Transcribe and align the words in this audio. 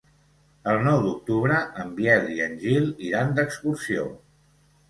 El 0.71 0.79
nou 0.87 1.01
d'octubre 1.03 1.59
en 1.83 1.93
Biel 1.99 2.25
i 2.39 2.41
en 2.47 2.57
Gil 2.65 2.91
iran 3.11 3.33
d'excursió. 3.41 4.09